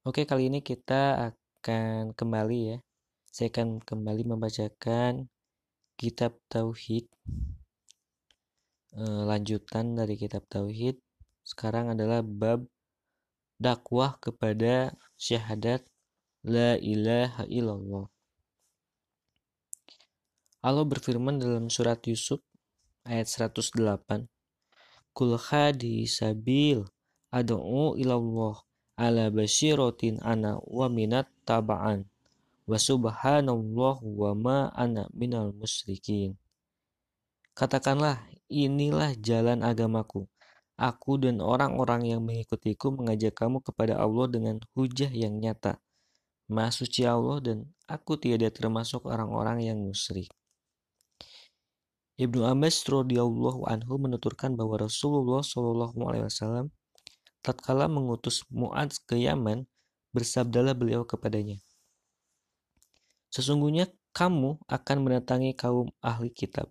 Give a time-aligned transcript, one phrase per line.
[0.00, 2.78] Oke, kali ini kita akan kembali ya.
[3.28, 5.28] Saya akan kembali membacakan
[6.00, 7.04] kitab Tauhid.
[8.96, 10.96] E, lanjutan dari kitab Tauhid.
[11.44, 12.64] Sekarang adalah bab
[13.60, 15.84] dakwah kepada syahadat
[16.48, 18.08] la ilaha illallah.
[20.64, 22.40] Allah berfirman dalam surat Yusuf
[23.04, 24.32] ayat 108.
[25.12, 26.88] Kul hadi sabil
[27.28, 28.64] ad'u ilallah
[29.00, 32.04] ala basyiratin ana wa minat taba'an
[32.68, 36.36] wa subhanallah wa ma ana minal musyrikin.
[37.56, 38.20] Katakanlah,
[38.52, 40.28] inilah jalan agamaku.
[40.80, 45.76] Aku dan orang-orang yang mengikutiku mengajak kamu kepada Allah dengan hujah yang nyata.
[46.48, 50.32] Maha suci Allah dan aku tiada termasuk orang-orang yang musyrik.
[52.20, 56.68] Ibnu Abbas radhiyallahu anhu menuturkan bahwa Rasulullah shallallahu alaihi wasallam
[57.40, 59.64] tatkala mengutus Mu'adz ke Yaman,
[60.10, 61.62] bersabdalah beliau kepadanya,
[63.30, 66.66] Sesungguhnya kamu akan mendatangi kaum ahli kitab.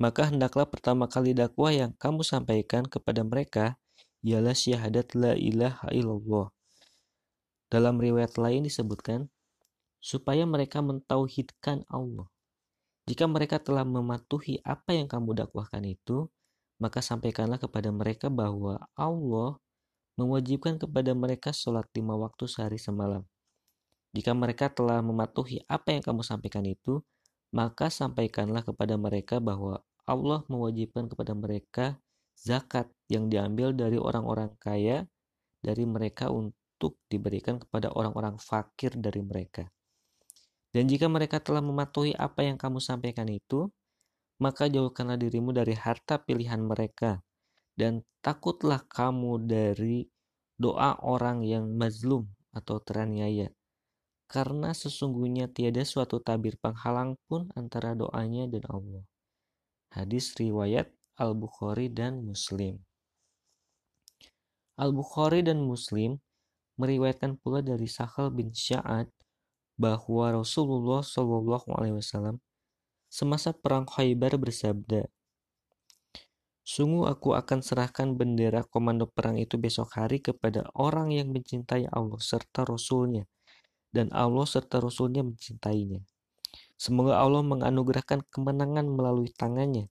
[0.00, 3.76] Maka hendaklah pertama kali dakwah yang kamu sampaikan kepada mereka
[4.24, 6.48] ialah syahadat la ilaha illallah.
[7.68, 9.28] Dalam riwayat lain disebutkan,
[10.02, 12.26] supaya mereka mentauhidkan Allah.
[13.06, 16.26] Jika mereka telah mematuhi apa yang kamu dakwahkan itu,
[16.82, 19.61] maka sampaikanlah kepada mereka bahwa Allah
[20.22, 23.26] mewajibkan kepada mereka sholat lima waktu sehari semalam.
[24.14, 27.02] Jika mereka telah mematuhi apa yang kamu sampaikan itu,
[27.50, 31.98] maka sampaikanlah kepada mereka bahwa Allah mewajibkan kepada mereka
[32.38, 35.10] zakat yang diambil dari orang-orang kaya
[35.58, 39.66] dari mereka untuk diberikan kepada orang-orang fakir dari mereka.
[40.72, 43.68] Dan jika mereka telah mematuhi apa yang kamu sampaikan itu,
[44.40, 47.20] maka jauhkanlah dirimu dari harta pilihan mereka
[47.78, 50.08] dan takutlah kamu dari
[50.60, 53.50] doa orang yang mazlum atau teraniaya.
[54.28, 59.04] Karena sesungguhnya tiada suatu tabir penghalang pun antara doanya dan Allah.
[59.92, 60.88] Hadis riwayat
[61.20, 62.80] Al-Bukhari dan Muslim.
[64.80, 66.16] Al-Bukhari dan Muslim
[66.80, 69.12] meriwayatkan pula dari Sahal bin Sya'ad
[69.76, 72.40] bahwa Rasulullah Wasallam
[73.12, 75.04] semasa perang Khaybar bersabda,
[76.62, 82.22] Sungguh aku akan serahkan bendera komando perang itu besok hari kepada orang yang mencintai Allah
[82.22, 83.26] serta Rasulnya,
[83.90, 86.06] dan Allah serta Rasulnya mencintainya.
[86.78, 89.90] Semoga Allah menganugerahkan kemenangan melalui tangannya.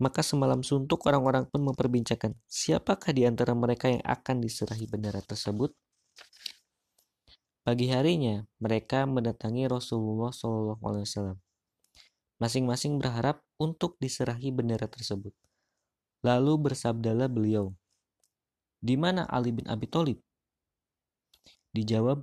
[0.00, 5.76] Maka semalam suntuk orang-orang pun memperbincangkan siapakah di antara mereka yang akan diserahi bendera tersebut.
[7.62, 11.38] Pagi harinya mereka mendatangi Rasulullah SAW.
[12.42, 15.30] Masing-masing berharap untuk diserahi bendera tersebut.
[16.22, 17.74] Lalu bersabdalah beliau,
[18.78, 20.22] "Di mana Ali bin Abi Thalib?"
[21.74, 22.22] Dijawab,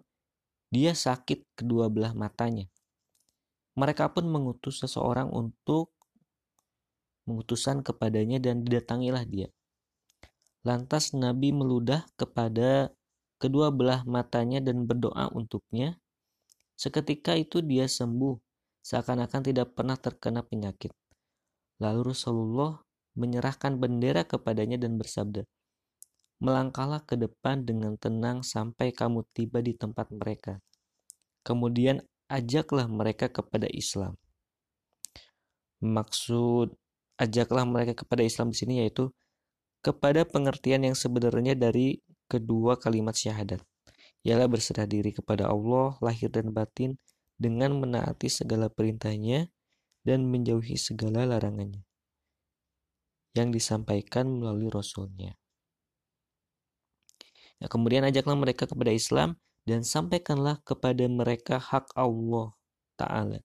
[0.71, 2.71] "Dia sakit kedua belah matanya."
[3.75, 5.91] Mereka pun mengutus seseorang untuk
[7.27, 9.47] mengutusan kepadanya dan didatangilah dia.
[10.65, 12.91] Lantas Nabi meludah kepada
[13.39, 15.95] kedua belah matanya dan berdoa untuknya.
[16.75, 18.35] Seketika itu dia sembuh,
[18.83, 20.91] seakan-akan tidak pernah terkena penyakit.
[21.79, 22.83] Lalu Rasulullah
[23.19, 25.43] menyerahkan bendera kepadanya dan bersabda,
[26.39, 30.63] Melangkahlah ke depan dengan tenang sampai kamu tiba di tempat mereka.
[31.43, 31.99] Kemudian
[32.31, 34.15] ajaklah mereka kepada Islam.
[35.83, 36.71] Maksud
[37.19, 39.11] ajaklah mereka kepada Islam di sini yaitu
[39.83, 41.99] kepada pengertian yang sebenarnya dari
[42.31, 43.59] kedua kalimat syahadat.
[44.23, 46.95] Ialah berserah diri kepada Allah lahir dan batin
[47.35, 49.51] dengan menaati segala perintahnya
[50.07, 51.88] dan menjauhi segala larangannya
[53.37, 55.37] yang disampaikan melalui Rasulnya.
[57.59, 59.35] Ya, kemudian ajaklah mereka kepada Islam
[59.67, 62.55] dan sampaikanlah kepada mereka hak Allah
[62.95, 63.43] Ta'ala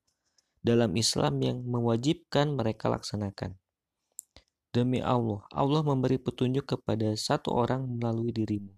[0.65, 3.61] dalam Islam yang mewajibkan mereka laksanakan.
[4.75, 8.75] Demi Allah, Allah memberi petunjuk kepada satu orang melalui dirimu.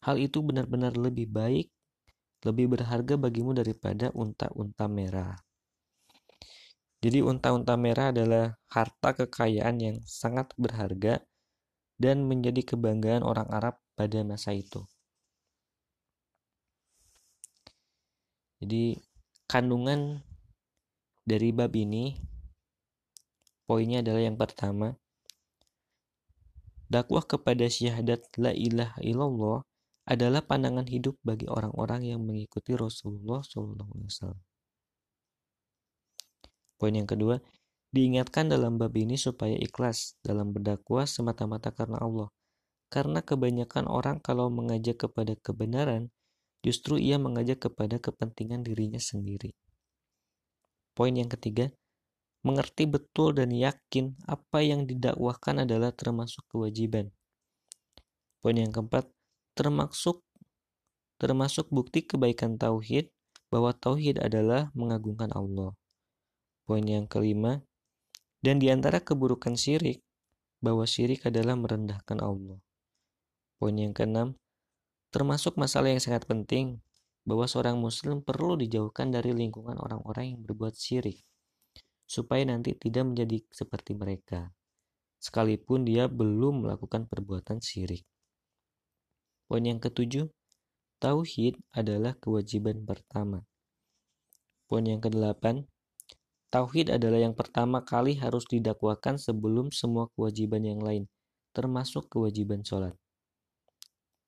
[0.00, 1.68] Hal itu benar-benar lebih baik,
[2.40, 5.36] lebih berharga bagimu daripada unta-unta merah.
[7.00, 11.24] Jadi unta-unta merah adalah harta kekayaan yang sangat berharga
[11.96, 14.84] dan menjadi kebanggaan orang Arab pada masa itu.
[18.60, 19.00] Jadi
[19.48, 20.20] kandungan
[21.24, 22.20] dari bab ini
[23.64, 24.92] poinnya adalah yang pertama
[26.92, 29.64] dakwah kepada syahadat la ilaha illallah
[30.04, 34.49] adalah pandangan hidup bagi orang-orang yang mengikuti Rasulullah SAW.
[36.80, 37.36] Poin yang kedua,
[37.92, 42.32] diingatkan dalam bab ini supaya ikhlas dalam berdakwah semata-mata karena Allah.
[42.88, 46.08] Karena kebanyakan orang kalau mengajak kepada kebenaran,
[46.64, 49.52] justru ia mengajak kepada kepentingan dirinya sendiri.
[50.96, 51.68] Poin yang ketiga,
[52.40, 57.12] mengerti betul dan yakin apa yang didakwahkan adalah termasuk kewajiban.
[58.40, 59.04] Poin yang keempat,
[59.52, 60.24] termasuk
[61.20, 63.12] termasuk bukti kebaikan tauhid
[63.52, 65.76] bahwa tauhid adalah mengagungkan Allah.
[66.70, 67.66] Poin yang kelima,
[68.46, 70.06] dan di antara keburukan syirik
[70.62, 72.62] bahwa syirik adalah merendahkan Allah.
[73.58, 74.38] Poin yang keenam,
[75.10, 76.78] termasuk masalah yang sangat penting
[77.26, 81.26] bahwa seorang muslim perlu dijauhkan dari lingkungan orang-orang yang berbuat syirik
[82.06, 84.54] supaya nanti tidak menjadi seperti mereka
[85.18, 88.06] sekalipun dia belum melakukan perbuatan syirik.
[89.50, 90.30] Poin yang ketujuh,
[91.02, 93.42] tauhid adalah kewajiban pertama.
[94.70, 95.66] Poin yang kedelapan,
[96.50, 101.06] tauhid adalah yang pertama kali harus didakwakan sebelum semua kewajiban yang lain,
[101.54, 102.94] termasuk kewajiban sholat.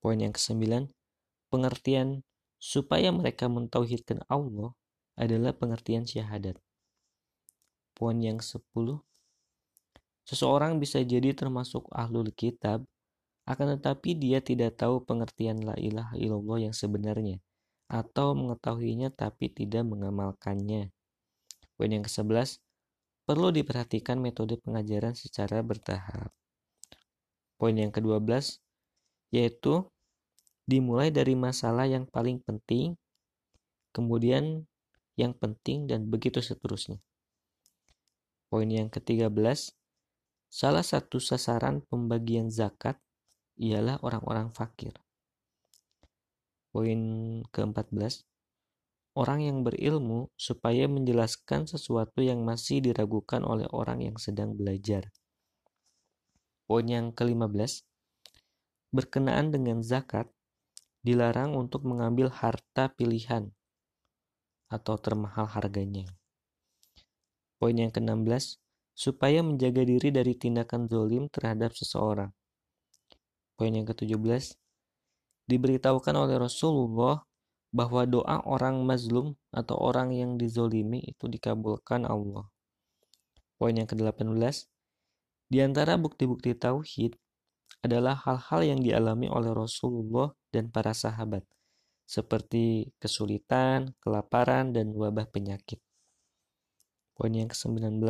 [0.03, 0.91] Poin yang kesembilan,
[1.51, 2.27] pengertian
[2.63, 4.75] supaya mereka mentauhidkan Allah
[5.19, 6.59] adalah pengertian syahadat.
[7.93, 9.03] Poin yang sepuluh,
[10.25, 12.87] seseorang bisa jadi termasuk ahlul kitab
[13.43, 17.43] akan tetapi dia tidak tahu pengertian la ilaha illallah yang sebenarnya
[17.91, 20.95] atau mengetahuinya tapi tidak mengamalkannya.
[21.83, 22.63] Poin yang ke-11,
[23.27, 26.31] perlu diperhatikan metode pengajaran secara bertahap.
[27.59, 28.63] Poin yang ke-12
[29.35, 29.91] yaitu
[30.63, 32.95] dimulai dari masalah yang paling penting,
[33.91, 34.63] kemudian
[35.19, 37.03] yang penting dan begitu seterusnya.
[38.47, 39.35] Poin yang ke-13,
[40.55, 42.95] salah satu sasaran pembagian zakat
[43.59, 44.95] ialah orang-orang fakir.
[46.71, 47.03] Poin
[47.51, 48.23] ke-14,
[49.13, 55.13] orang yang berilmu supaya menjelaskan sesuatu yang masih diragukan oleh orang yang sedang belajar.
[56.65, 57.85] Poin yang ke-15,
[58.93, 60.33] berkenaan dengan zakat,
[61.05, 63.53] dilarang untuk mengambil harta pilihan
[64.73, 66.09] atau termahal harganya.
[67.61, 68.57] Poin yang ke-16,
[68.97, 72.33] supaya menjaga diri dari tindakan zolim terhadap seseorang.
[73.61, 74.57] Poin yang ke-17,
[75.51, 77.21] diberitahukan oleh Rasulullah
[77.73, 82.47] bahwa doa orang mazlum atau orang yang dizolimi itu dikabulkan Allah.
[83.57, 84.69] Poin yang ke-18,
[85.49, 87.17] di antara bukti-bukti tauhid
[87.81, 91.49] adalah hal-hal yang dialami oleh Rasulullah dan para sahabat,
[92.05, 95.81] seperti kesulitan, kelaparan, dan wabah penyakit.
[97.17, 98.05] Poin yang ke-19,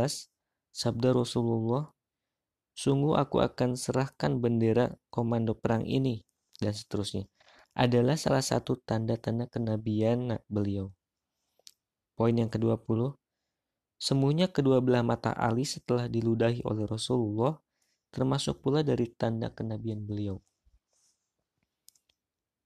[0.75, 1.94] sabda Rasulullah
[2.73, 6.25] Sungguh aku akan serahkan bendera komando perang ini
[6.56, 7.29] dan seterusnya.
[7.73, 10.93] Adalah salah satu tanda-tanda kenabian beliau.
[12.13, 13.17] Poin yang ke-20.
[13.97, 17.57] Semuanya kedua belah mata Ali setelah diludahi oleh Rasulullah
[18.13, 20.37] termasuk pula dari tanda kenabian beliau.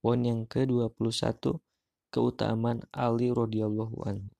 [0.02, 1.62] Poin yang ke-21
[2.10, 4.30] keutamaan Ali radhiyallahu anhu.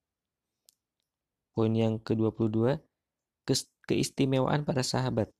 [1.54, 2.82] Poin yang ke-22
[3.86, 5.30] keistimewaan para sahabat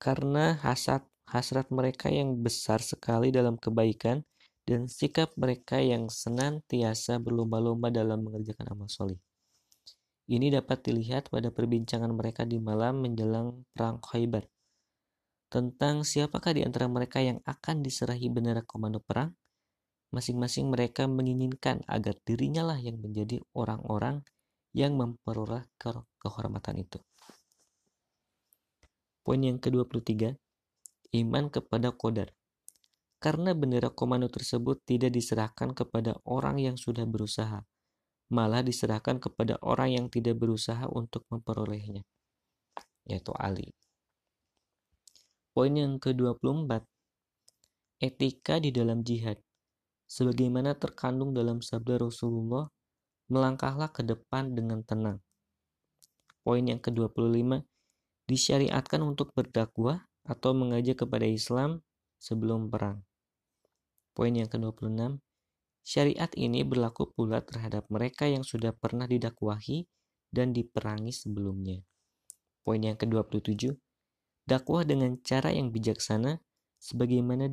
[0.00, 4.24] karena hasad hasrat mereka yang besar sekali dalam kebaikan
[4.64, 9.20] dan sikap mereka yang senantiasa berlomba-lomba dalam mengerjakan amal soleh.
[10.24, 14.48] Ini dapat dilihat pada perbincangan mereka di malam menjelang perang Khaybar
[15.54, 19.30] tentang siapakah di antara mereka yang akan diserahi bendera komando perang.
[20.10, 24.22] Masing-masing mereka menginginkan agar dirinya lah yang menjadi orang-orang
[24.74, 25.62] yang memperoleh
[26.18, 26.98] kehormatan itu.
[29.22, 30.34] Poin yang ke-23,
[31.22, 32.34] iman kepada kodar.
[33.24, 37.64] Karena bendera komando tersebut tidak diserahkan kepada orang yang sudah berusaha,
[38.28, 42.04] malah diserahkan kepada orang yang tidak berusaha untuk memperolehnya,
[43.08, 43.72] yaitu Ali.
[45.56, 46.84] Poin yang ke-24,
[48.04, 49.40] etika di dalam jihad.
[50.04, 52.68] Sebagaimana terkandung dalam sabda Rasulullah,
[53.32, 55.24] melangkahlah ke depan dengan tenang.
[56.44, 57.64] Poin yang ke-25,
[58.28, 61.80] disyariatkan untuk berdakwah atau mengajak kepada Islam
[62.20, 63.00] sebelum perang.
[64.14, 65.18] Poin yang ke-26,
[65.82, 69.90] syariat ini berlaku pula terhadap mereka yang sudah pernah didakwahi
[70.30, 71.82] dan diperangi sebelumnya.
[72.62, 73.74] Poin yang ke-27,
[74.46, 76.38] dakwah dengan cara yang bijaksana
[76.78, 77.50] sebagaimana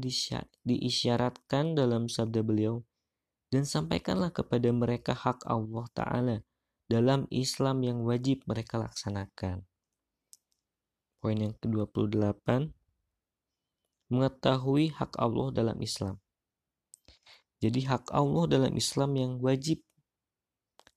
[0.64, 2.86] diisyaratkan dalam sabda beliau,
[3.52, 6.38] Dan sampaikanlah kepada mereka hak Allah Ta'ala
[6.88, 9.68] dalam Islam yang wajib mereka laksanakan.
[11.20, 12.72] Poin yang ke-28
[14.08, 16.24] mengetahui hak Allah dalam Islam.
[17.62, 19.86] Jadi hak Allah dalam Islam yang wajib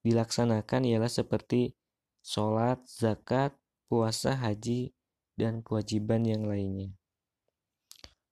[0.01, 1.77] dilaksanakan ialah seperti
[2.25, 3.53] sholat, zakat,
[3.85, 4.97] puasa, haji,
[5.37, 6.89] dan kewajiban yang lainnya.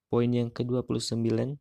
[0.09, 1.61] Poin yang ke-29,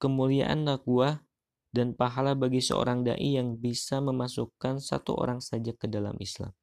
[0.00, 1.24] kemuliaan dakwah
[1.72, 6.56] dan pahala bagi seorang dai yang bisa memasukkan satu orang saja ke dalam Islam.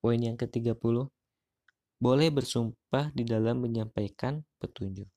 [0.00, 1.08] Poin yang ke-30,
[2.00, 5.08] boleh bersumpah di dalam menyampaikan petunjuk.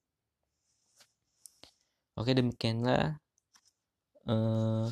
[2.13, 3.17] Oke, demikianlah
[4.29, 4.85] uh,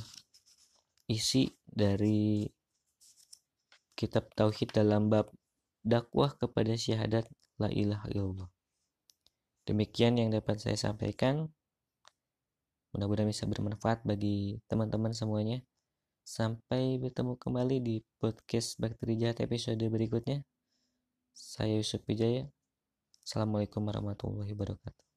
[1.06, 2.50] isi dari
[3.94, 5.30] kitab tauhid dalam bab
[5.86, 7.30] dakwah kepada syahadat
[7.62, 8.50] la ilaha illallah.
[9.70, 11.54] Demikian yang dapat saya sampaikan.
[12.92, 15.62] Mudah-mudahan bisa bermanfaat bagi teman-teman semuanya.
[16.26, 20.42] Sampai bertemu kembali di podcast Bakteri Jahat episode berikutnya.
[21.32, 22.50] Saya Yusuf Wijaya.
[23.22, 25.11] Assalamualaikum warahmatullahi wabarakatuh.